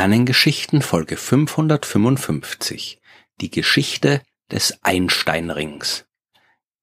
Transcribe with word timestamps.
Sternengeschichten 0.00 0.80
Folge 0.80 1.18
555 1.18 3.02
Die 3.42 3.50
Geschichte 3.50 4.22
des 4.50 4.78
Einsteinrings 4.80 6.06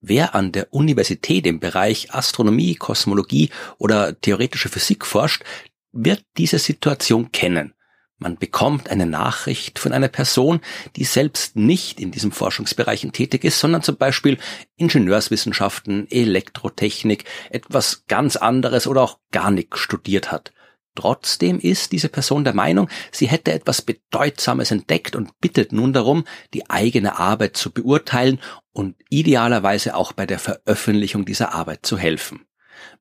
Wer 0.01 0.35
an 0.35 0.51
der 0.51 0.71
Universität 0.71 1.47
im 1.47 1.59
Bereich 1.59 2.13
Astronomie, 2.13 2.75
Kosmologie 2.75 3.49
oder 3.79 4.21
theoretische 4.21 4.69
Physik 4.69 5.03
forscht, 5.03 5.43
wird 5.91 6.23
diese 6.37 6.59
Situation 6.59 7.31
kennen. 7.31 7.73
Man 8.19 8.37
bekommt 8.37 8.87
eine 8.87 9.07
Nachricht 9.07 9.79
von 9.79 9.93
einer 9.93 10.09
Person, 10.09 10.61
die 10.95 11.03
selbst 11.03 11.55
nicht 11.55 11.99
in 11.99 12.11
diesen 12.11 12.31
Forschungsbereichen 12.31 13.13
tätig 13.13 13.43
ist, 13.43 13.59
sondern 13.59 13.81
zum 13.81 13.97
Beispiel 13.97 14.37
Ingenieurswissenschaften, 14.75 16.05
Elektrotechnik, 16.11 17.25
etwas 17.49 18.05
ganz 18.05 18.35
anderes 18.35 18.85
oder 18.85 19.01
auch 19.01 19.17
gar 19.31 19.49
nichts 19.49 19.79
studiert 19.79 20.31
hat. 20.31 20.53
Trotzdem 20.97 21.59
ist 21.59 21.91
diese 21.91 22.09
Person 22.09 22.43
der 22.43 22.55
Meinung, 22.55 22.89
sie 23.11 23.27
hätte 23.27 23.53
etwas 23.53 23.83
Bedeutsames 23.83 24.71
entdeckt 24.71 25.15
und 25.15 25.39
bittet 25.39 25.71
nun 25.71 25.93
darum, 25.93 26.25
die 26.55 26.71
eigene 26.71 27.19
Arbeit 27.19 27.55
zu 27.55 27.71
beurteilen 27.71 28.39
und 28.73 28.95
idealerweise 29.07 29.95
auch 29.95 30.11
bei 30.13 30.25
der 30.25 30.39
Veröffentlichung 30.39 31.23
dieser 31.23 31.53
Arbeit 31.53 31.85
zu 31.85 31.99
helfen. 31.99 32.47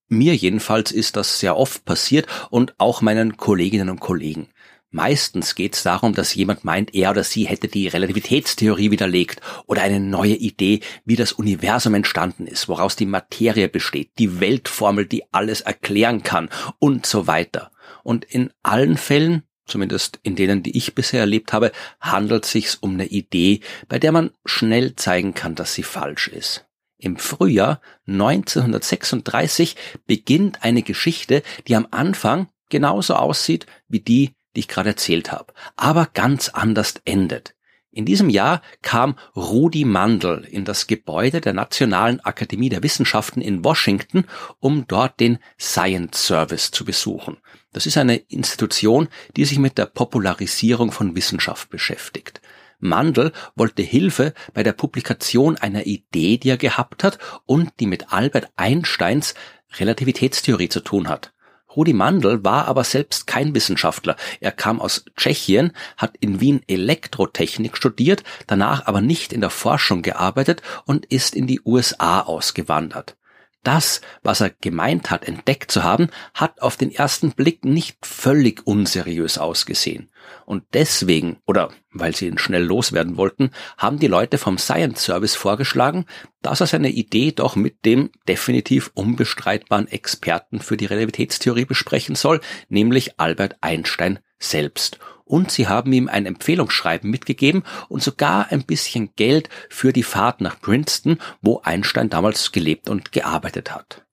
Mir 0.08 0.36
jedenfalls 0.36 0.92
ist 0.92 1.16
das 1.16 1.40
sehr 1.40 1.56
oft 1.56 1.86
passiert 1.86 2.26
und 2.50 2.74
auch 2.76 3.00
meinen 3.00 3.38
Kolleginnen 3.38 3.88
und 3.88 4.00
Kollegen. 4.00 4.48
Meistens 4.90 5.54
geht 5.54 5.74
es 5.74 5.82
darum, 5.82 6.12
dass 6.12 6.34
jemand 6.34 6.64
meint, 6.64 6.94
er 6.94 7.12
oder 7.12 7.24
sie 7.24 7.44
hätte 7.44 7.68
die 7.68 7.88
Relativitätstheorie 7.88 8.90
widerlegt 8.90 9.40
oder 9.64 9.80
eine 9.80 10.00
neue 10.00 10.34
Idee, 10.34 10.80
wie 11.06 11.16
das 11.16 11.32
Universum 11.32 11.94
entstanden 11.94 12.46
ist, 12.46 12.68
woraus 12.68 12.94
die 12.94 13.06
Materie 13.06 13.70
besteht, 13.70 14.10
die 14.18 14.38
Weltformel, 14.38 15.06
die 15.06 15.24
alles 15.32 15.62
erklären 15.62 16.22
kann 16.22 16.50
und 16.78 17.06
so 17.06 17.26
weiter. 17.26 17.70
Und 18.02 18.24
in 18.24 18.52
allen 18.62 18.96
Fällen, 18.96 19.42
zumindest 19.66 20.20
in 20.22 20.36
denen, 20.36 20.62
die 20.62 20.76
ich 20.76 20.94
bisher 20.94 21.20
erlebt 21.20 21.52
habe, 21.52 21.72
handelt 22.00 22.44
es 22.44 22.52
sich 22.52 22.82
um 22.82 22.94
eine 22.94 23.06
Idee, 23.06 23.60
bei 23.88 23.98
der 23.98 24.12
man 24.12 24.30
schnell 24.44 24.96
zeigen 24.96 25.34
kann, 25.34 25.54
dass 25.54 25.74
sie 25.74 25.82
falsch 25.82 26.28
ist. 26.28 26.66
Im 26.98 27.18
Frühjahr 27.18 27.80
1936 28.06 29.76
beginnt 30.06 30.62
eine 30.62 30.82
Geschichte, 30.82 31.42
die 31.68 31.76
am 31.76 31.86
Anfang 31.90 32.48
genauso 32.70 33.14
aussieht 33.14 33.66
wie 33.88 34.00
die, 34.00 34.32
die 34.54 34.60
ich 34.60 34.68
gerade 34.68 34.90
erzählt 34.90 35.30
habe, 35.30 35.52
aber 35.76 36.08
ganz 36.12 36.48
anders 36.48 36.94
endet. 37.04 37.54
In 37.96 38.04
diesem 38.04 38.28
Jahr 38.28 38.60
kam 38.82 39.16
Rudi 39.34 39.86
Mandl 39.86 40.46
in 40.50 40.66
das 40.66 40.86
Gebäude 40.86 41.40
der 41.40 41.54
Nationalen 41.54 42.20
Akademie 42.20 42.68
der 42.68 42.82
Wissenschaften 42.82 43.40
in 43.40 43.64
Washington, 43.64 44.26
um 44.58 44.86
dort 44.86 45.18
den 45.18 45.38
Science 45.58 46.26
Service 46.26 46.70
zu 46.70 46.84
besuchen. 46.84 47.38
Das 47.76 47.84
ist 47.84 47.98
eine 47.98 48.16
Institution, 48.16 49.08
die 49.36 49.44
sich 49.44 49.58
mit 49.58 49.76
der 49.76 49.84
Popularisierung 49.84 50.92
von 50.92 51.14
Wissenschaft 51.14 51.68
beschäftigt. 51.68 52.40
Mandl 52.78 53.32
wollte 53.54 53.82
Hilfe 53.82 54.32
bei 54.54 54.62
der 54.62 54.72
Publikation 54.72 55.58
einer 55.58 55.84
Idee, 55.84 56.38
die 56.38 56.48
er 56.48 56.56
gehabt 56.56 57.04
hat 57.04 57.18
und 57.44 57.74
die 57.78 57.86
mit 57.86 58.14
Albert 58.14 58.48
Einsteins 58.56 59.34
Relativitätstheorie 59.78 60.70
zu 60.70 60.80
tun 60.80 61.06
hat. 61.06 61.34
Rudi 61.76 61.92
Mandl 61.92 62.42
war 62.42 62.66
aber 62.66 62.82
selbst 62.82 63.26
kein 63.26 63.54
Wissenschaftler. 63.54 64.16
Er 64.40 64.52
kam 64.52 64.80
aus 64.80 65.04
Tschechien, 65.14 65.72
hat 65.98 66.16
in 66.18 66.40
Wien 66.40 66.62
Elektrotechnik 66.68 67.76
studiert, 67.76 68.24
danach 68.46 68.86
aber 68.86 69.02
nicht 69.02 69.34
in 69.34 69.42
der 69.42 69.50
Forschung 69.50 70.00
gearbeitet 70.00 70.62
und 70.86 71.04
ist 71.04 71.34
in 71.34 71.46
die 71.46 71.60
USA 71.62 72.22
ausgewandert. 72.22 73.18
Das, 73.66 74.00
was 74.22 74.42
er 74.42 74.50
gemeint 74.50 75.10
hat, 75.10 75.26
entdeckt 75.26 75.72
zu 75.72 75.82
haben, 75.82 76.10
hat 76.34 76.62
auf 76.62 76.76
den 76.76 76.92
ersten 76.92 77.32
Blick 77.32 77.64
nicht 77.64 78.06
völlig 78.06 78.64
unseriös 78.64 79.38
ausgesehen. 79.38 80.08
Und 80.44 80.62
deswegen, 80.72 81.38
oder 81.46 81.70
weil 81.90 82.14
sie 82.14 82.28
ihn 82.28 82.38
schnell 82.38 82.62
loswerden 82.62 83.16
wollten, 83.16 83.50
haben 83.76 83.98
die 83.98 84.06
Leute 84.06 84.38
vom 84.38 84.56
Science 84.56 85.02
Service 85.02 85.34
vorgeschlagen, 85.34 86.04
dass 86.42 86.60
er 86.60 86.68
seine 86.68 86.90
Idee 86.90 87.32
doch 87.32 87.56
mit 87.56 87.84
dem 87.84 88.10
definitiv 88.28 88.92
unbestreitbaren 88.94 89.88
Experten 89.88 90.60
für 90.60 90.76
die 90.76 90.86
Relativitätstheorie 90.86 91.64
besprechen 91.64 92.14
soll, 92.14 92.40
nämlich 92.68 93.18
Albert 93.18 93.56
Einstein 93.62 94.20
selbst 94.38 95.00
und 95.26 95.50
sie 95.50 95.68
haben 95.68 95.92
ihm 95.92 96.08
ein 96.08 96.24
Empfehlungsschreiben 96.24 97.10
mitgegeben 97.10 97.64
und 97.88 98.02
sogar 98.02 98.50
ein 98.50 98.64
bisschen 98.64 99.10
Geld 99.16 99.50
für 99.68 99.92
die 99.92 100.04
Fahrt 100.04 100.40
nach 100.40 100.60
Princeton, 100.60 101.18
wo 101.42 101.60
Einstein 101.62 102.08
damals 102.08 102.52
gelebt 102.52 102.88
und 102.88 103.12
gearbeitet 103.12 103.74
hat. 103.74 104.06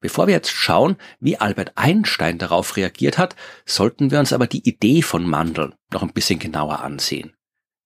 Bevor 0.00 0.28
wir 0.28 0.34
jetzt 0.34 0.50
schauen, 0.50 0.96
wie 1.18 1.36
Albert 1.36 1.72
Einstein 1.74 2.38
darauf 2.38 2.76
reagiert 2.76 3.18
hat, 3.18 3.36
sollten 3.66 4.10
wir 4.10 4.18
uns 4.18 4.32
aber 4.32 4.46
die 4.46 4.66
Idee 4.66 5.02
von 5.02 5.28
Mandel 5.28 5.74
noch 5.92 6.02
ein 6.02 6.12
bisschen 6.12 6.38
genauer 6.38 6.80
ansehen. 6.80 7.34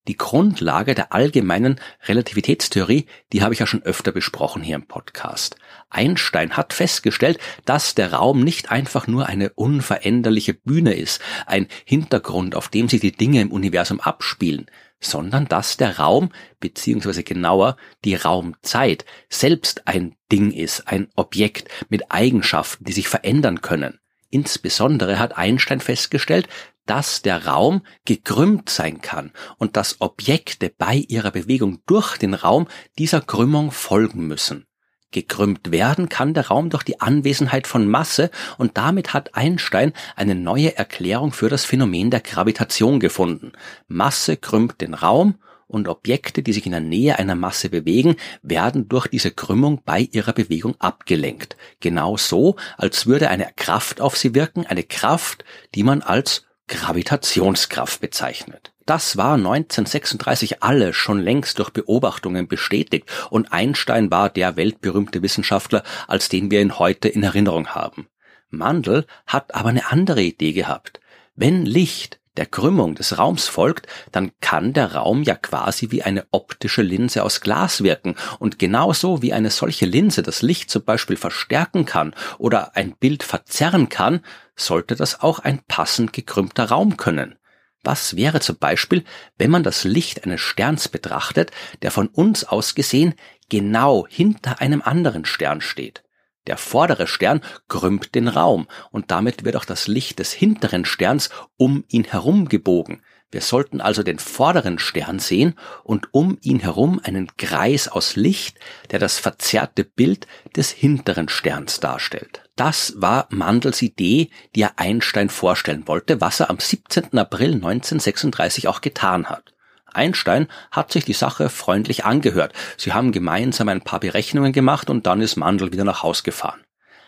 Die 0.06 0.19
Grundlage 0.19 0.94
der 0.94 1.15
allgemeinen 1.15 1.81
Relativitätstheorie, 2.06 3.06
die 3.32 3.42
habe 3.42 3.54
ich 3.54 3.60
ja 3.60 3.66
schon 3.66 3.82
öfter 3.84 4.12
besprochen 4.12 4.62
hier 4.62 4.76
im 4.76 4.87
Podcast. 4.87 5.56
Einstein 5.88 6.59
hat 6.59 6.75
festgestellt, 6.75 7.38
dass 7.65 7.94
der 7.94 8.12
Raum 8.12 8.44
nicht 8.44 8.70
einfach 8.70 9.06
nur 9.06 9.26
eine 9.26 9.50
unveränderliche 9.54 10.53
Bühne 10.53 10.93
ist, 10.93 11.22
ein 11.47 11.69
Hintergrund, 11.87 12.54
auf 12.54 12.69
dem 12.69 12.91
sich 12.91 13.00
die 13.00 13.12
Dinge 13.12 13.41
im 13.41 13.50
Universum 13.50 13.98
abspielen, 13.98 14.66
sondern 15.00 15.47
dass 15.47 15.78
der 15.78 15.98
Raum, 15.98 16.32
beziehungsweise 16.60 17.22
genauer 17.22 17.78
die 18.04 18.14
Raumzeit, 18.14 19.06
selbst 19.31 19.88
ein 19.88 20.16
Ding 20.31 20.50
ist, 20.53 20.87
ein 20.87 21.09
Objekt 21.16 21.70
mit 21.88 22.12
Eigenschaften, 22.12 22.84
die 22.84 22.93
sich 22.93 23.09
verändern 23.09 23.62
können. 23.62 24.00
Insbesondere 24.28 25.19
hat 25.19 25.38
Einstein 25.38 25.81
festgestellt, 25.81 26.48
dass 26.87 27.22
der 27.22 27.47
Raum 27.47 27.83
gekrümmt 28.05 28.69
sein 28.69 29.00
kann 29.00 29.33
und 29.59 29.77
dass 29.77 30.00
Objekte 30.00 30.71
bei 30.77 30.97
ihrer 31.09 31.31
Bewegung 31.31 31.81
durch 31.87 32.19
den 32.19 32.34
Raum 32.34 32.67
dieser 32.99 33.21
Krümmung 33.21 33.71
folgen 33.71 34.27
müssen. 34.27 34.67
Gekrümmt 35.15 35.71
werden 35.71 36.09
kann 36.09 36.34
der 36.34 36.49
Raum 36.49 36.71
durch 36.71 36.83
die 36.83 37.00
Anwesenheit 37.00 37.69
von 37.69 37.87
Masse 37.89 38.33
und 38.59 38.77
damit 38.77 39.15
hat 39.15 39.37
Einstein 39.37 39.93
eine 40.17 40.34
neue 40.34 40.77
Erklärung 40.77 41.31
für 41.31 41.49
das 41.49 41.65
Phänomen 41.65 42.11
der 42.11 42.21
Gravitation 42.21 42.99
gefunden. 42.99 43.53
Masse 43.87 44.37
krümmt 44.37 44.81
den 44.81 44.93
Raum 44.93 45.37
und 45.69 45.89
Objekte, 45.89 46.43
die 46.43 46.53
sich 46.53 46.67
in 46.67 46.73
der 46.73 46.81
Nähe 46.81 47.17
einer 47.19 47.37
Masse 47.37 47.69
bewegen, 47.69 48.17
werden 48.43 48.89
durch 48.89 49.06
diese 49.06 49.31
Krümmung 49.31 49.83
bei 49.84 50.00
ihrer 50.00 50.33
Bewegung 50.33 50.75
abgelenkt. 50.81 51.56
Genau 51.78 52.17
so, 52.17 52.56
als 52.77 53.06
würde 53.06 53.31
eine 53.31 53.50
Kraft 53.56 54.00
auf 54.00 54.17
sie 54.17 54.34
wirken, 54.34 54.67
eine 54.67 54.83
Kraft, 54.83 55.44
die 55.77 55.84
man 55.84 56.03
als 56.03 56.44
Gravitationskraft 56.69 58.00
bezeichnet. 58.00 58.72
Das 58.86 59.16
war 59.16 59.34
1936 59.34 60.62
alles 60.62 60.97
schon 60.97 61.20
längst 61.20 61.58
durch 61.58 61.70
Beobachtungen 61.70 62.48
bestätigt 62.48 63.10
und 63.30 63.52
Einstein 63.52 64.10
war 64.10 64.30
der 64.30 64.56
weltberühmte 64.56 65.22
Wissenschaftler, 65.22 65.82
als 66.06 66.28
den 66.28 66.50
wir 66.50 66.60
ihn 66.60 66.78
heute 66.78 67.08
in 67.08 67.22
Erinnerung 67.22 67.69
haben. 67.69 68.08
Mandel 68.50 69.06
hat 69.26 69.54
aber 69.54 69.70
eine 69.70 69.91
andere 69.91 70.22
Idee 70.22 70.52
gehabt. 70.52 71.00
Wenn 71.34 71.66
Licht 71.66 72.20
der 72.37 72.47
Krümmung 72.47 72.95
des 72.95 73.19
Raums 73.19 73.47
folgt, 73.47 73.87
dann 74.12 74.33
kann 74.41 74.72
der 74.72 74.95
Raum 74.95 75.22
ja 75.22 75.37
quasi 75.37 75.91
wie 75.91 76.03
eine 76.03 76.27
optische 76.31 76.83
Linse 76.83 77.22
aus 77.22 77.41
Glas 77.41 77.83
wirken. 77.83 78.17
Und 78.39 78.59
genauso 78.59 79.22
wie 79.22 79.33
eine 79.33 79.50
solche 79.50 79.87
Linse 79.87 80.22
das 80.22 80.43
Licht 80.43 80.71
zum 80.71 80.84
Beispiel 80.84 81.17
verstärken 81.17 81.84
kann 81.84 82.15
oder 82.39 82.77
ein 82.77 82.97
Bild 82.97 83.23
verzerren 83.23 83.89
kann, 83.89 84.21
sollte 84.56 84.97
das 84.97 85.21
auch 85.21 85.39
ein 85.39 85.61
passend 85.69 86.12
gekrümmter 86.12 86.71
Raum 86.71 86.97
können. 86.97 87.37
Was 87.83 88.17
wäre 88.17 88.41
zum 88.41 88.56
Beispiel, 88.56 89.05
wenn 89.37 89.50
man 89.50 89.62
das 89.62 89.85
Licht 89.85 90.25
eines 90.25 90.41
Sterns 90.41 90.88
betrachtet, 90.88 91.50
der 91.82 91.91
von 91.91 92.08
uns 92.08 92.44
aus 92.44 92.75
gesehen 92.75 93.14
genau 93.50 94.06
hinter 94.08 94.61
einem 94.61 94.81
anderen 94.82 95.26
Stern 95.26 95.61
steht? 95.61 96.03
Der 96.46 96.56
vordere 96.58 97.06
Stern 97.06 97.41
krümmt 97.69 98.14
den 98.14 98.29
Raum 98.29 98.67
und 98.91 99.11
damit 99.11 99.44
wird 99.44 99.56
auch 99.56 99.64
das 99.64 99.88
Licht 99.88 100.19
des 100.19 100.32
hinteren 100.32 100.85
Sterns 100.85 101.31
um 101.56 101.85
ihn 101.88 102.05
herum 102.05 102.49
gebogen. 102.49 103.02
Wir 103.31 103.41
sollten 103.41 103.81
also 103.81 104.05
den 104.05 104.20
vorderen 104.20 104.79
Stern 104.79 105.19
sehen 105.19 105.55
und 105.82 106.06
um 106.12 106.38
ihn 106.41 106.61
herum 106.61 107.00
einen 107.02 107.37
Kreis 107.37 107.88
aus 107.88 108.14
Licht, 108.14 108.61
der 108.93 109.00
das 109.00 109.19
verzerrte 109.19 109.82
Bild 109.82 110.29
des 110.55 110.70
hinteren 110.70 111.29
Sterns 111.29 111.81
darstellt. 111.81 112.49
Das 112.55 112.94
war 112.96 113.26
Mandels 113.31 113.82
Idee, 113.82 114.31
die 114.55 114.62
er 114.62 114.79
Einstein 114.79 115.31
vorstellen 115.31 115.88
wollte, 115.88 116.20
was 116.20 116.38
er 116.38 116.50
am 116.50 116.61
17. 116.61 117.19
April 117.19 117.55
1936 117.55 118.69
auch 118.69 118.81
getan 118.81 119.26
hat. 119.26 119.54
Einstein 119.94 120.49
hat 120.70 120.93
sich 120.93 121.05
die 121.05 121.12
Sache 121.12 121.49
freundlich 121.49 122.05
angehört. 122.05 122.52
Sie 122.76 122.93
haben 122.93 123.12
gemeinsam 123.12 123.69
ein 123.69 123.81
paar 123.81 124.00
Berechnungen 124.00 124.52
gemacht 124.52 124.91
und 124.91 125.06
dann 125.06 125.20
ist 125.20 125.37
Mandel 125.37 125.73
wieder 125.73 125.85
nach 125.85 126.02
Haus 126.02 126.23
gefahren. 126.23 126.61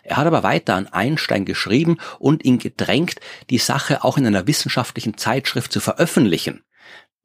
Er 0.03 0.19
hat 0.19 0.27
aber 0.27 0.45
weiter 0.45 0.75
an 0.75 0.87
Einstein 0.87 1.45
geschrieben 1.45 1.99
und 2.19 2.45
ihn 2.45 2.59
gedrängt, 2.59 3.17
die 3.51 3.59
Sache 3.59 4.05
auch 4.05 4.17
in 4.17 4.27
einer 4.27 4.47
wissenschaftlichen 4.47 5.19
Zeitschrift 5.19 5.73
zu 5.73 5.81
veröffentlichen. 5.81 6.63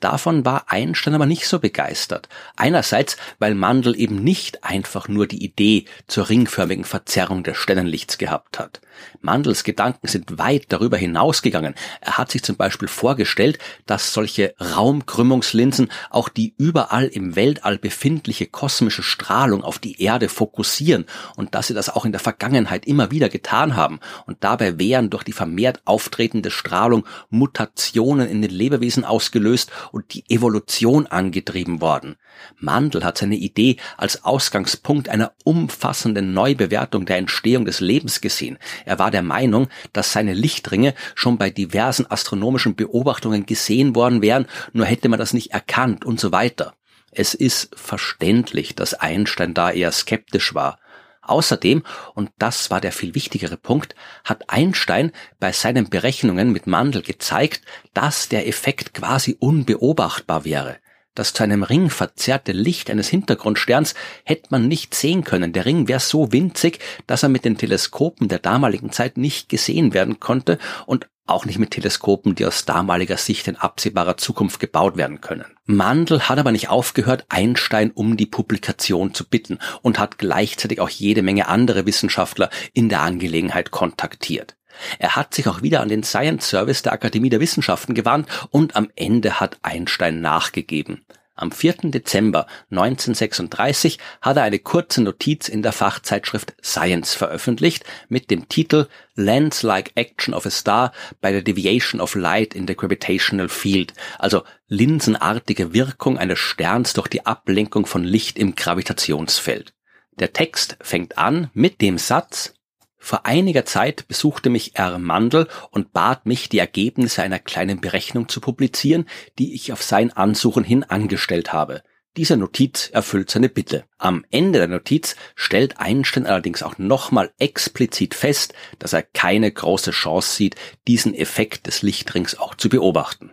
Davon 0.01 0.45
war 0.45 0.65
Einstein 0.67 1.13
aber 1.13 1.27
nicht 1.27 1.47
so 1.47 1.59
begeistert. 1.59 2.27
Einerseits, 2.57 3.17
weil 3.39 3.55
Mandel 3.55 3.97
eben 3.97 4.23
nicht 4.23 4.63
einfach 4.63 5.07
nur 5.07 5.27
die 5.27 5.43
Idee 5.45 5.85
zur 6.07 6.27
ringförmigen 6.27 6.83
Verzerrung 6.83 7.43
des 7.43 7.57
Sternenlichts 7.57 8.17
gehabt 8.17 8.59
hat. 8.59 8.81
Mandels 9.21 9.63
Gedanken 9.63 10.07
sind 10.07 10.37
weit 10.37 10.65
darüber 10.69 10.97
hinausgegangen. 10.97 11.75
Er 12.01 12.17
hat 12.17 12.31
sich 12.31 12.43
zum 12.43 12.55
Beispiel 12.55 12.87
vorgestellt, 12.87 13.59
dass 13.85 14.13
solche 14.13 14.53
Raumkrümmungslinsen 14.59 15.91
auch 16.09 16.29
die 16.29 16.53
überall 16.57 17.05
im 17.05 17.35
Weltall 17.35 17.77
befindliche 17.77 18.47
kosmische 18.47 19.03
Strahlung 19.03 19.63
auf 19.63 19.79
die 19.79 20.01
Erde 20.01 20.29
fokussieren 20.29 21.05
und 21.35 21.55
dass 21.55 21.67
sie 21.67 21.73
das 21.73 21.89
auch 21.89 22.05
in 22.05 22.11
der 22.11 22.19
Vergangenheit 22.21 22.85
immer 22.85 23.11
wieder 23.11 23.29
getan 23.29 23.75
haben 23.75 23.99
und 24.25 24.43
dabei 24.43 24.79
wären 24.79 25.09
durch 25.09 25.23
die 25.23 25.33
vermehrt 25.33 25.81
auftretende 25.85 26.51
Strahlung 26.51 27.05
Mutationen 27.29 28.27
in 28.27 28.41
den 28.41 28.51
Lebewesen 28.51 29.05
ausgelöst 29.05 29.71
und 29.91 30.13
die 30.13 30.23
Evolution 30.29 31.07
angetrieben 31.07 31.81
worden. 31.81 32.15
Mandel 32.57 33.03
hat 33.03 33.17
seine 33.17 33.35
Idee 33.35 33.77
als 33.97 34.23
Ausgangspunkt 34.23 35.09
einer 35.09 35.33
umfassenden 35.43 36.33
Neubewertung 36.33 37.05
der 37.05 37.17
Entstehung 37.17 37.65
des 37.65 37.79
Lebens 37.79 38.21
gesehen. 38.21 38.57
Er 38.85 38.99
war 38.99 39.11
der 39.11 39.21
Meinung, 39.21 39.67
dass 39.93 40.13
seine 40.13 40.33
Lichtringe 40.33 40.93
schon 41.15 41.37
bei 41.37 41.49
diversen 41.49 42.09
astronomischen 42.09 42.75
Beobachtungen 42.75 43.45
gesehen 43.45 43.95
worden 43.95 44.21
wären, 44.21 44.47
nur 44.73 44.85
hätte 44.85 45.09
man 45.09 45.19
das 45.19 45.33
nicht 45.33 45.51
erkannt 45.51 46.05
und 46.05 46.19
so 46.19 46.31
weiter. 46.31 46.75
Es 47.11 47.33
ist 47.33 47.69
verständlich, 47.75 48.75
dass 48.75 48.93
Einstein 48.93 49.53
da 49.53 49.71
eher 49.71 49.91
skeptisch 49.91 50.55
war. 50.55 50.79
Außerdem, 51.21 51.83
und 52.15 52.31
das 52.39 52.71
war 52.71 52.81
der 52.81 52.91
viel 52.91 53.13
wichtigere 53.15 53.57
Punkt, 53.57 53.95
hat 54.23 54.49
Einstein 54.49 55.11
bei 55.39 55.51
seinen 55.51 55.89
Berechnungen 55.89 56.51
mit 56.51 56.67
Mandel 56.67 57.01
gezeigt, 57.03 57.61
dass 57.93 58.27
der 58.27 58.47
Effekt 58.47 58.93
quasi 58.93 59.37
unbeobachtbar 59.39 60.45
wäre. 60.45 60.77
Das 61.13 61.33
zu 61.33 61.43
einem 61.43 61.63
Ring 61.63 61.89
verzerrte 61.89 62.53
Licht 62.53 62.89
eines 62.89 63.09
Hintergrundsterns 63.09 63.95
hätte 64.23 64.47
man 64.49 64.69
nicht 64.69 64.95
sehen 64.95 65.25
können. 65.25 65.51
Der 65.51 65.65
Ring 65.65 65.89
wäre 65.89 65.99
so 65.99 66.31
winzig, 66.31 66.79
dass 67.05 67.23
er 67.23 67.29
mit 67.29 67.43
den 67.43 67.57
Teleskopen 67.57 68.29
der 68.29 68.39
damaligen 68.39 68.91
Zeit 68.91 69.17
nicht 69.17 69.49
gesehen 69.49 69.93
werden 69.93 70.21
konnte 70.21 70.57
und 70.85 71.09
auch 71.27 71.45
nicht 71.45 71.59
mit 71.59 71.71
Teleskopen, 71.71 72.35
die 72.35 72.45
aus 72.45 72.65
damaliger 72.65 73.17
Sicht 73.17 73.47
in 73.47 73.55
absehbarer 73.55 74.17
Zukunft 74.17 74.59
gebaut 74.59 74.97
werden 74.97 75.21
können. 75.21 75.45
Mandel 75.65 76.27
hat 76.27 76.39
aber 76.39 76.51
nicht 76.51 76.69
aufgehört, 76.69 77.25
Einstein 77.29 77.91
um 77.91 78.17
die 78.17 78.25
Publikation 78.25 79.13
zu 79.13 79.27
bitten 79.27 79.59
und 79.81 79.99
hat 79.99 80.17
gleichzeitig 80.17 80.79
auch 80.79 80.89
jede 80.89 81.21
Menge 81.21 81.47
andere 81.47 81.85
Wissenschaftler 81.85 82.49
in 82.73 82.89
der 82.89 83.01
Angelegenheit 83.01 83.71
kontaktiert. 83.71 84.55
Er 84.99 85.15
hat 85.15 85.33
sich 85.33 85.47
auch 85.47 85.61
wieder 85.61 85.81
an 85.81 85.89
den 85.89 86.03
Science 86.03 86.49
Service 86.49 86.81
der 86.81 86.93
Akademie 86.93 87.29
der 87.29 87.39
Wissenschaften 87.39 87.93
gewandt 87.93 88.27
und 88.49 88.75
am 88.75 88.89
Ende 88.95 89.39
hat 89.39 89.57
Einstein 89.61 90.21
nachgegeben. 90.21 91.05
Am 91.41 91.51
4. 91.51 91.89
Dezember 91.89 92.45
1936 92.69 93.97
hat 94.21 94.37
er 94.37 94.43
eine 94.43 94.59
kurze 94.59 95.01
Notiz 95.01 95.49
in 95.49 95.63
der 95.63 95.71
Fachzeitschrift 95.71 96.53
Science 96.63 97.15
veröffentlicht 97.15 97.83
mit 98.09 98.29
dem 98.29 98.47
Titel 98.47 98.87
Lens-like 99.15 99.91
Action 99.95 100.35
of 100.35 100.45
a 100.45 100.51
Star 100.51 100.91
by 101.19 101.31
the 101.33 101.43
Deviation 101.43 101.99
of 101.99 102.13
Light 102.13 102.53
in 102.53 102.67
the 102.67 102.75
Gravitational 102.75 103.49
Field, 103.49 103.93
also 104.19 104.43
linsenartige 104.67 105.73
Wirkung 105.73 106.19
eines 106.19 106.37
Sterns 106.37 106.93
durch 106.93 107.07
die 107.07 107.25
Ablenkung 107.25 107.87
von 107.87 108.03
Licht 108.03 108.37
im 108.37 108.53
Gravitationsfeld. 108.53 109.73
Der 110.19 110.33
Text 110.33 110.77
fängt 110.81 111.17
an 111.17 111.49
mit 111.53 111.81
dem 111.81 111.97
Satz 111.97 112.53
vor 113.03 113.25
einiger 113.25 113.65
Zeit 113.65 114.07
besuchte 114.07 114.51
mich 114.51 114.75
R. 114.75 114.99
Mandel 114.99 115.47
und 115.71 115.91
bat 115.91 116.27
mich, 116.27 116.49
die 116.49 116.59
Ergebnisse 116.59 117.23
einer 117.23 117.39
kleinen 117.39 117.81
Berechnung 117.81 118.29
zu 118.29 118.39
publizieren, 118.39 119.07
die 119.39 119.55
ich 119.55 119.73
auf 119.73 119.81
sein 119.81 120.13
Ansuchen 120.13 120.63
hin 120.63 120.83
angestellt 120.83 121.51
habe. 121.51 121.81
Diese 122.15 122.37
Notiz 122.37 122.91
erfüllt 122.93 123.31
seine 123.31 123.49
Bitte. 123.49 123.85
Am 123.97 124.23
Ende 124.29 124.59
der 124.59 124.67
Notiz 124.67 125.15
stellt 125.33 125.79
Einstein 125.79 126.27
allerdings 126.27 126.61
auch 126.61 126.77
nochmal 126.77 127.31
explizit 127.39 128.13
fest, 128.13 128.53
dass 128.77 128.93
er 128.93 129.01
keine 129.01 129.51
große 129.51 129.91
Chance 129.91 130.35
sieht, 130.35 130.55
diesen 130.87 131.15
Effekt 131.15 131.65
des 131.65 131.81
Lichtrings 131.81 132.37
auch 132.37 132.53
zu 132.53 132.69
beobachten. 132.69 133.31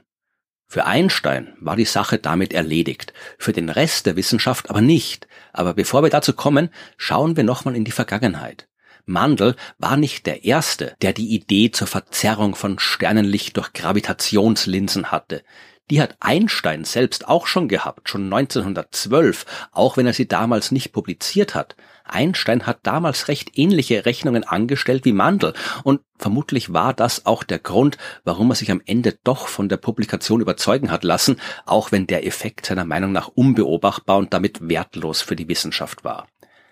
Für 0.67 0.87
Einstein 0.87 1.55
war 1.61 1.77
die 1.77 1.85
Sache 1.85 2.19
damit 2.19 2.55
erledigt, 2.55 3.13
für 3.37 3.53
den 3.53 3.69
Rest 3.69 4.07
der 4.07 4.17
Wissenschaft 4.17 4.71
aber 4.71 4.81
nicht. 4.81 5.29
Aber 5.53 5.75
bevor 5.75 6.03
wir 6.03 6.11
dazu 6.11 6.33
kommen, 6.33 6.71
schauen 6.97 7.37
wir 7.37 7.45
nochmal 7.45 7.77
in 7.77 7.85
die 7.85 7.91
Vergangenheit. 7.91 8.68
Mandel 9.09 9.57
war 9.79 9.97
nicht 9.97 10.27
der 10.27 10.45
Erste, 10.45 10.95
der 11.03 11.13
die 11.13 11.35
Idee 11.35 11.71
zur 11.71 11.87
Verzerrung 11.87 12.55
von 12.55 12.79
Sternenlicht 12.79 13.57
durch 13.57 13.73
Gravitationslinsen 13.73 15.11
hatte. 15.11 15.43
Die 15.91 16.03
hat 16.03 16.17
Einstein 16.21 16.85
selbst 16.85 17.27
auch 17.29 17.47
schon 17.47 17.67
gehabt, 17.67 18.11
schon 18.11 18.25
1912, 18.25 19.47
auch 19.73 19.97
wenn 19.97 20.07
er 20.07 20.13
sie 20.13 20.29
damals 20.29 20.71
nicht 20.71 20.93
publiziert 20.93 21.55
hat. 21.55 21.77
Einstein 22.05 22.67
hat 22.67 22.81
damals 22.83 23.29
recht 23.29 23.57
ähnliche 23.59 24.05
Rechnungen 24.05 24.45
angestellt 24.45 25.05
wie 25.05 25.13
Mandel 25.13 25.55
und 25.85 26.01
vermutlich 26.19 26.73
war 26.73 26.93
das 26.93 27.27
auch 27.27 27.43
der 27.43 27.59
Grund, 27.59 27.97
warum 28.25 28.51
er 28.51 28.55
sich 28.55 28.71
am 28.71 28.83
Ende 28.85 29.19
doch 29.25 29.49
von 29.49 29.69
der 29.69 29.77
Publikation 29.79 30.41
überzeugen 30.41 30.91
hat 30.91 31.05
lassen, 31.05 31.41
auch 31.65 31.93
wenn 31.93 32.07
der 32.07 32.27
Effekt 32.27 32.67
seiner 32.67 32.85
Meinung 32.85 33.13
nach 33.13 33.29
unbeobachtbar 33.29 34.19
und 34.19 34.35
damit 34.35 34.69
wertlos 34.69 35.23
für 35.23 35.37
die 35.37 35.49
Wissenschaft 35.49 36.05
war. 36.05 36.27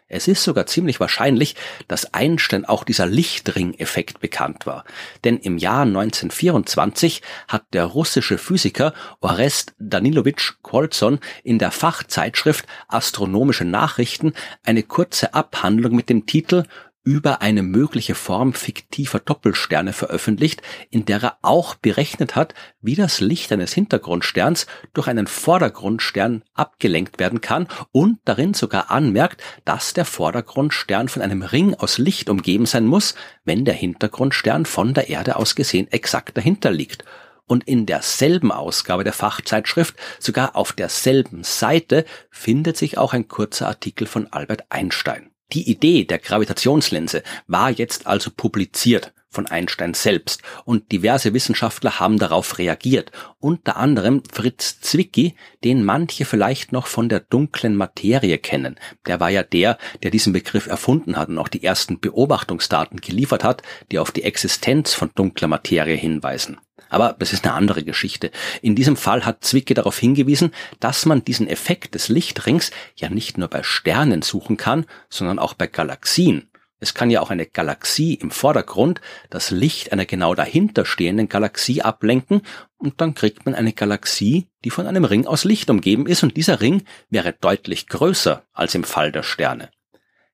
Es 0.09 0.29
ist 0.29 0.45
sogar 0.45 0.67
ziemlich 0.67 1.01
wahrscheinlich, 1.01 1.57
dass 1.89 2.15
Einstein 2.15 2.65
auch 2.65 2.85
dieser 2.85 3.07
Lichtring-Effekt 3.07 4.21
bekannt 4.21 4.65
war. 4.65 4.85
Denn 5.25 5.37
im 5.39 5.59
Jahr 5.59 5.83
1924 5.83 7.23
hat 7.49 7.65
der 7.73 7.87
russische 7.87 8.39
Physiker 8.39 8.95
Orest 9.21 9.75
Danilowitsch 9.81 10.55
Kolzon 10.63 11.19
in 11.43 11.59
der 11.59 11.73
Fachzeitschrift 11.73 12.67
Astronomische 12.87 13.65
Nachrichten 13.65 14.33
eine 14.65 14.85
kurze 14.85 15.35
Abhandlung 15.35 15.97
mit 15.97 16.09
dem 16.09 16.25
Titel 16.27 16.65
über 17.07 17.41
eine 17.41 17.63
mögliche 17.63 18.17
Form 18.17 18.53
fiktiver 18.53 19.21
Doppelsterne 19.21 19.93
veröffentlicht, 19.93 20.61
in 20.91 21.05
der 21.05 21.23
er 21.23 21.39
auch 21.41 21.77
berechnet 21.77 22.35
hat, 22.35 22.53
wie 22.83 22.97
das 22.97 23.21
Licht 23.21 23.53
eines 23.53 23.73
Hintergrundsterns 23.73 24.67
durch 24.93 25.07
einen 25.07 25.29
Vordergrundstern 25.29 26.43
abgelenkt 26.53 27.21
werden 27.21 27.41
kann 27.41 27.69
und 27.93 28.19
darin 28.25 28.55
sogar 28.55 28.91
anmerkt, 28.91 29.41
dass 29.65 29.95
der 29.95 30.05
Vordergrundstern 30.05 31.09
von 31.09 31.23
einem 31.23 31.43
Ring 31.43 31.75
aus 31.75 31.99
Licht 31.99 32.29
umgeben 32.29 32.67
sein 32.67 32.87
muss, 32.87 33.15
wenn 33.45 33.65
der 33.65 33.75
Hintergrundstern 33.75 34.67
von 34.67 34.93
der 34.93 35.09
Erde 35.09 35.37
aus 35.37 35.55
gesehen 35.55 35.87
exakt 35.93 36.37
dahinter 36.37 36.73
liegt 36.73 37.05
und 37.47 37.69
in 37.69 37.87
derselben 37.87 38.51
Ausgabe 38.51 39.05
der 39.05 39.13
Fachzeitschrift, 39.13 39.95
sogar 40.19 40.57
auf 40.57 40.73
derselben 40.73 41.45
Seite, 41.45 42.05
findet 42.33 42.77
sich 42.77 42.99
auch 42.99 43.13
ein 43.13 43.29
kurzer 43.29 43.69
Artikel 43.69 44.09
von 44.09 44.27
Albert 44.33 44.65
Einstein. 44.71 45.31
Die 45.53 45.71
Idee 45.71 46.05
der 46.05 46.19
Gravitationslinse 46.19 47.23
war 47.47 47.71
jetzt 47.71 48.07
also 48.07 48.31
publiziert 48.37 49.13
von 49.37 49.47
Einstein 49.47 49.93
selbst 49.95 50.43
und 50.65 50.91
diverse 50.91 51.35
Wissenschaftler 51.35 52.01
haben 52.01 52.19
darauf 52.19 52.59
reagiert, 52.59 53.13
unter 53.39 53.77
anderem 53.77 54.23
Fritz 54.33 54.81
Zwicky, 54.81 55.37
den 55.63 55.85
manche 55.85 56.25
vielleicht 56.25 56.73
noch 56.73 56.87
von 56.87 57.11
der 57.11 57.21
dunklen 57.21 57.77
Materie 57.77 58.39
kennen. 58.39 58.77
Der 59.07 59.21
war 59.21 59.29
ja 59.29 59.43
der, 59.43 59.77
der 60.03 60.11
diesen 60.11 60.33
Begriff 60.33 60.67
erfunden 60.67 61.19
hat 61.19 61.29
und 61.29 61.39
auch 61.39 61.49
die 61.49 61.63
ersten 61.63 62.01
Beobachtungsdaten 62.01 63.01
geliefert 63.01 63.45
hat, 63.45 63.63
die 63.93 63.99
auf 63.99 64.11
die 64.11 64.25
Existenz 64.25 64.95
von 64.95 65.11
dunkler 65.15 65.49
Materie 65.49 65.97
hinweisen. 65.97 66.57
Aber 66.89 67.15
das 67.19 67.35
ist 67.35 67.45
eine 67.45 67.55
andere 67.55 67.85
Geschichte. 67.85 68.31
In 68.63 68.75
diesem 68.75 68.97
Fall 68.97 69.27
hat 69.27 69.45
Zwicky 69.45 69.75
darauf 69.75 69.99
hingewiesen, 69.99 70.53
dass 70.81 71.05
man 71.05 71.25
diesen 71.25 71.47
Effekt 71.47 71.95
des 71.95 72.09
Lichtrings 72.09 72.71
ja 72.95 73.11
nicht 73.11 73.37
nur 73.37 73.49
bei 73.49 73.63
Sternen 73.63 74.23
suchen 74.23 74.57
kann, 74.57 74.87
sondern 75.11 75.39
auch 75.39 75.53
bei 75.53 75.67
Galaxien. 75.67 76.49
Es 76.79 76.93
kann 76.93 77.11
ja 77.11 77.23
auch 77.23 77.31
eine 77.31 77.47
Galaxie 77.47 78.15
im 78.15 78.31
Vordergrund 78.31 79.01
das 79.31 79.51
Licht 79.51 79.93
einer 79.93 80.05
genau 80.05 80.35
dahinterstehenden 80.35 81.29
Galaxie 81.29 81.81
ablenken 81.81 82.43
und 82.77 83.01
dann 83.01 83.15
kriegt 83.15 83.47
man 83.47 83.55
eine 83.55 83.73
Galaxie, 83.73 84.49
die 84.65 84.71
von 84.71 84.87
einem 84.87 85.05
Ring 85.05 85.27
aus 85.27 85.45
Licht 85.45 85.71
umgeben 85.71 86.07
ist 86.07 86.23
und 86.23 86.37
dieser 86.37 86.61
Ring 86.61 86.83
wäre 87.09 87.33
deutlich 87.33 87.89
größer 87.89 88.45
als 88.53 88.75
im 88.75 88.85
Fall 88.85 89.11
der 89.11 89.23
Sterne. 89.23 89.71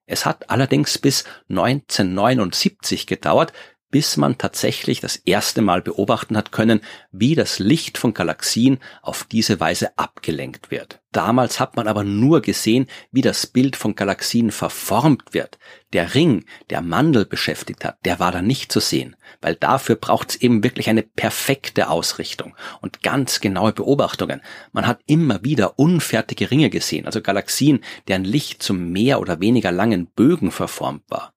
Es 0.05 0.27
hat 0.27 0.51
allerdings 0.51 0.99
bis 0.99 1.25
1979 1.49 3.07
gedauert, 3.07 3.53
bis 3.93 4.17
man 4.17 4.39
tatsächlich 4.39 5.01
das 5.01 5.17
erste 5.17 5.63
Mal 5.63 5.83
beobachten 5.83 6.37
hat 6.37 6.51
können, 6.51 6.81
wie 7.13 7.37
das 7.37 7.61
Licht 7.61 7.99
von 7.99 8.15
Galaxien 8.15 8.79
auf 9.03 9.25
diese 9.25 9.61
Weise 9.61 9.97
abgelenkt 9.99 10.71
wird. 10.73 11.01
Damals 11.13 11.61
hat 11.61 11.77
man 11.77 11.87
aber 11.87 12.03
nur 12.03 12.41
gesehen, 12.41 12.87
wie 13.11 13.21
das 13.21 13.47
Bild 13.47 13.77
von 13.77 13.95
Galaxien 13.95 14.51
verformt 14.51 15.35
wird. 15.35 15.59
Der 15.93 16.15
Ring, 16.15 16.47
der 16.71 16.81
Mandel 16.81 17.27
beschäftigt 17.27 17.85
hat, 17.85 17.99
der 18.07 18.19
war 18.19 18.33
da 18.33 18.41
nicht 18.41 18.73
zu 18.73 18.81
sehen, 18.81 19.15
weil 19.43 19.57
dafür 19.57 19.97
braucht 19.97 20.31
es 20.31 20.37
eben 20.37 20.65
wirklich 20.65 20.89
eine 20.89 21.03
perfekte 21.03 21.91
Ausrichtung 21.91 22.57
und 22.81 23.03
ganz 23.03 23.41
genaue 23.41 23.75
Beobachtungen. 23.75 24.41
Man 24.73 24.87
hat 24.87 25.01
immer 25.05 25.45
wieder 25.45 25.79
unfertige 25.79 26.51
Ringe 26.51 26.71
gesehen, 26.71 27.05
also 27.05 27.21
Galaxien, 27.21 27.85
deren 28.09 28.25
Licht 28.25 28.63
zu 28.63 28.73
mehr 28.73 29.21
oder 29.21 29.41
weniger 29.41 29.71
langen 29.71 30.07
Bögen 30.07 30.51
verformt 30.51 31.05
war. 31.09 31.35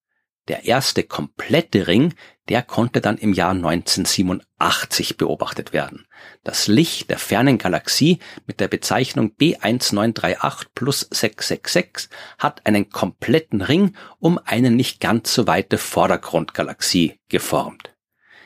Der 0.47 0.65
erste 0.65 1.03
komplette 1.03 1.87
Ring, 1.87 2.13
der 2.49 2.61
konnte 2.61 3.01
dann 3.01 3.17
im 3.17 3.33
Jahr 3.33 3.51
1987 3.51 5.17
beobachtet 5.17 5.73
werden. 5.73 6.05
Das 6.43 6.67
Licht 6.67 7.09
der 7.09 7.17
fernen 7.17 7.57
Galaxie 7.57 8.19
mit 8.45 8.59
der 8.59 8.67
Bezeichnung 8.67 9.31
B1938 9.39 10.65
plus 10.75 11.01
666 11.01 12.09
hat 12.37 12.65
einen 12.65 12.89
kompletten 12.89 13.61
Ring 13.61 13.95
um 14.19 14.39
eine 14.43 14.71
nicht 14.71 14.99
ganz 14.99 15.33
so 15.33 15.47
weite 15.47 15.77
Vordergrundgalaxie 15.77 17.19
geformt. 17.29 17.95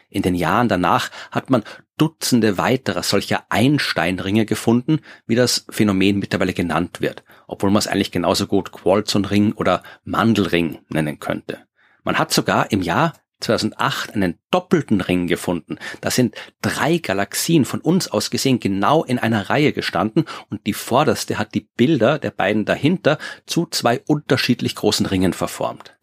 In 0.10 0.24
den 0.24 0.36
Jahren 0.36 0.70
danach 0.70 1.12
hat 1.32 1.50
man 1.50 1.64
Dutzende 1.98 2.58
weiterer 2.58 3.04
solcher 3.04 3.44
Einsteinringe 3.50 4.46
gefunden, 4.46 5.02
wie 5.28 5.36
das 5.36 5.66
Phänomen 5.70 6.18
mittlerweile 6.18 6.54
genannt 6.54 7.02
wird, 7.02 7.24
obwohl 7.46 7.72
man 7.72 7.80
es 7.80 7.88
eigentlich 7.88 8.12
genauso 8.12 8.48
gut 8.48 8.72
Quartzonring 8.72 9.52
oder 9.52 9.84
Mandelring 10.06 10.80
nennen 10.88 11.20
könnte. 11.20 11.66
Man 12.04 12.18
hat 12.18 12.32
sogar 12.34 12.72
im 12.72 12.82
Jahr 12.82 13.14
2008 13.40 14.16
einen 14.16 14.38
doppelten 14.52 15.02
Ring 15.02 15.28
gefunden. 15.28 15.78
Da 16.02 16.12
sind 16.12 16.36
drei 16.62 16.98
Galaxien 16.98 17.66
von 17.66 17.80
uns 17.82 18.10
aus 18.10 18.30
gesehen 18.32 18.60
genau 18.60 19.04
in 19.04 19.20
einer 19.20 19.50
Reihe 19.50 19.74
gestanden 19.74 20.26
und 20.50 20.66
die 20.68 20.74
vorderste 20.74 21.38
hat 21.38 21.54
die 21.54 21.68
Bilder 21.76 22.20
der 22.20 22.32
beiden 22.32 22.66
dahinter 22.66 23.18
zu 23.46 23.66
zwei 23.66 24.02
unterschiedlich 24.08 24.76
großen 24.76 25.06
Ringen 25.06 25.34
verformt. 25.34 25.96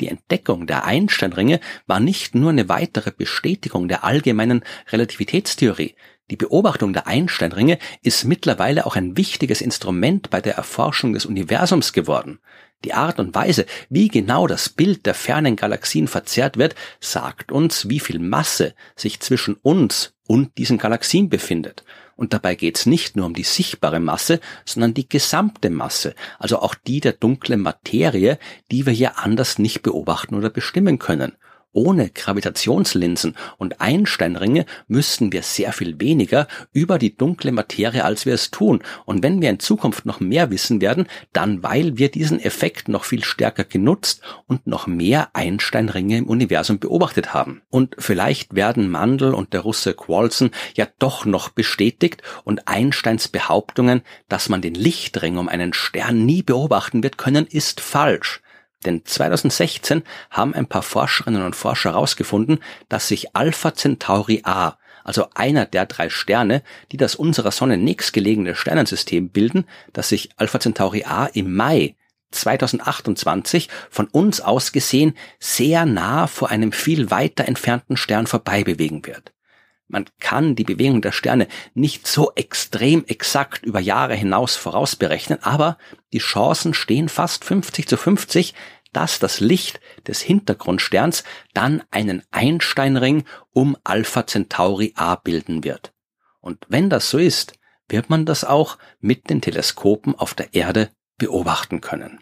Die 0.00 0.08
Entdeckung 0.08 0.66
der 0.66 0.84
Einstein-Ringe 0.84 1.60
war 1.86 2.00
nicht 2.00 2.34
nur 2.34 2.50
eine 2.50 2.68
weitere 2.68 3.12
Bestätigung 3.12 3.86
der 3.86 4.02
allgemeinen 4.02 4.64
Relativitätstheorie. 4.90 5.94
Die 6.30 6.36
Beobachtung 6.36 6.92
der 6.92 7.06
Einstein-Ringe 7.06 7.78
ist 8.02 8.24
mittlerweile 8.24 8.86
auch 8.86 8.96
ein 8.96 9.16
wichtiges 9.16 9.60
Instrument 9.60 10.30
bei 10.30 10.40
der 10.40 10.54
Erforschung 10.54 11.12
des 11.12 11.26
Universums 11.26 11.92
geworden. 11.92 12.40
Die 12.84 12.92
Art 12.92 13.18
und 13.18 13.34
Weise, 13.34 13.64
wie 13.88 14.08
genau 14.08 14.46
das 14.46 14.68
Bild 14.68 15.06
der 15.06 15.14
fernen 15.14 15.56
Galaxien 15.56 16.06
verzerrt 16.06 16.58
wird, 16.58 16.74
sagt 17.00 17.50
uns, 17.50 17.88
wie 17.88 18.00
viel 18.00 18.18
Masse 18.18 18.74
sich 18.94 19.20
zwischen 19.20 19.54
uns 19.62 20.12
und 20.26 20.56
diesen 20.58 20.78
Galaxien 20.78 21.30
befindet. 21.30 21.84
Und 22.16 22.32
dabei 22.32 22.54
geht 22.54 22.76
es 22.76 22.86
nicht 22.86 23.16
nur 23.16 23.26
um 23.26 23.34
die 23.34 23.42
sichtbare 23.42 24.00
Masse, 24.00 24.40
sondern 24.64 24.94
die 24.94 25.08
gesamte 25.08 25.70
Masse, 25.70 26.14
also 26.38 26.60
auch 26.60 26.74
die 26.74 27.00
der 27.00 27.12
dunklen 27.12 27.60
Materie, 27.60 28.38
die 28.70 28.86
wir 28.86 28.92
hier 28.92 29.18
anders 29.18 29.58
nicht 29.58 29.82
beobachten 29.82 30.34
oder 30.34 30.50
bestimmen 30.50 30.98
können. 30.98 31.32
Ohne 31.74 32.08
Gravitationslinsen 32.08 33.34
und 33.58 33.80
Einsteinringe 33.80 34.64
müssten 34.86 35.32
wir 35.32 35.42
sehr 35.42 35.72
viel 35.72 36.00
weniger 36.00 36.46
über 36.72 36.98
die 36.98 37.16
dunkle 37.16 37.50
Materie, 37.50 38.04
als 38.04 38.26
wir 38.26 38.32
es 38.32 38.52
tun. 38.52 38.80
Und 39.04 39.24
wenn 39.24 39.42
wir 39.42 39.50
in 39.50 39.58
Zukunft 39.58 40.06
noch 40.06 40.20
mehr 40.20 40.50
wissen 40.50 40.80
werden, 40.80 41.08
dann 41.32 41.64
weil 41.64 41.98
wir 41.98 42.10
diesen 42.10 42.38
Effekt 42.38 42.88
noch 42.88 43.04
viel 43.04 43.24
stärker 43.24 43.64
genutzt 43.64 44.22
und 44.46 44.68
noch 44.68 44.86
mehr 44.86 45.30
Einsteinringe 45.32 46.18
im 46.18 46.28
Universum 46.28 46.78
beobachtet 46.78 47.34
haben. 47.34 47.62
Und 47.70 47.96
vielleicht 47.98 48.54
werden 48.54 48.88
Mandel 48.88 49.34
und 49.34 49.52
der 49.52 49.60
Russe 49.60 49.94
Qualson 49.94 50.52
ja 50.74 50.86
doch 51.00 51.24
noch 51.24 51.48
bestätigt 51.48 52.22
und 52.44 52.68
Einsteins 52.68 53.26
Behauptungen, 53.26 54.02
dass 54.28 54.48
man 54.48 54.62
den 54.62 54.74
Lichtring 54.74 55.38
um 55.38 55.48
einen 55.48 55.72
Stern 55.72 56.24
nie 56.24 56.42
beobachten 56.42 57.02
wird 57.02 57.18
können, 57.18 57.48
ist 57.48 57.80
falsch. 57.80 58.43
Denn 58.84 59.04
2016 59.04 60.02
haben 60.30 60.54
ein 60.54 60.66
paar 60.66 60.82
Forscherinnen 60.82 61.44
und 61.44 61.56
Forscher 61.56 61.92
herausgefunden, 61.92 62.58
dass 62.88 63.08
sich 63.08 63.34
Alpha 63.34 63.74
Centauri 63.74 64.42
A, 64.44 64.78
also 65.04 65.26
einer 65.34 65.66
der 65.66 65.86
drei 65.86 66.08
Sterne, 66.08 66.62
die 66.92 66.96
das 66.96 67.14
unserer 67.14 67.50
Sonne 67.50 67.76
nächstgelegene 67.76 68.54
Sternensystem 68.54 69.28
bilden, 69.28 69.66
dass 69.92 70.08
sich 70.08 70.30
Alpha 70.36 70.60
Centauri 70.60 71.04
A 71.04 71.26
im 71.26 71.54
Mai 71.54 71.96
2028 72.30 73.68
von 73.90 74.06
uns 74.08 74.40
aus 74.40 74.72
gesehen 74.72 75.14
sehr 75.38 75.86
nah 75.86 76.26
vor 76.26 76.50
einem 76.50 76.72
viel 76.72 77.10
weiter 77.10 77.46
entfernten 77.46 77.96
Stern 77.96 78.26
vorbei 78.26 78.64
bewegen 78.64 79.06
wird. 79.06 79.33
Man 79.86 80.06
kann 80.18 80.56
die 80.56 80.64
Bewegung 80.64 81.02
der 81.02 81.12
Sterne 81.12 81.46
nicht 81.74 82.06
so 82.06 82.32
extrem 82.34 83.04
exakt 83.06 83.64
über 83.64 83.80
Jahre 83.80 84.14
hinaus 84.14 84.56
vorausberechnen, 84.56 85.42
aber 85.42 85.78
die 86.12 86.18
Chancen 86.18 86.74
stehen 86.74 87.08
fast 87.08 87.44
50 87.44 87.86
zu 87.86 87.96
50, 87.96 88.54
dass 88.92 89.18
das 89.18 89.40
Licht 89.40 89.80
des 90.06 90.22
Hintergrundsterns 90.22 91.24
dann 91.52 91.82
einen 91.90 92.22
Einsteinring 92.30 93.24
um 93.52 93.76
Alpha 93.84 94.26
Centauri 94.26 94.92
A 94.96 95.16
bilden 95.16 95.64
wird. 95.64 95.92
Und 96.40 96.64
wenn 96.68 96.88
das 96.88 97.10
so 97.10 97.18
ist, 97.18 97.54
wird 97.88 98.08
man 98.08 98.24
das 98.24 98.44
auch 98.44 98.78
mit 99.00 99.28
den 99.30 99.40
Teleskopen 99.40 100.14
auf 100.14 100.34
der 100.34 100.54
Erde 100.54 100.90
beobachten 101.18 101.80
können. 101.80 102.18